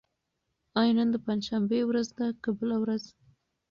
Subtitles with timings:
[0.79, 3.03] آیا نن د پنجشنبې ورځ ده که بله ورځ؟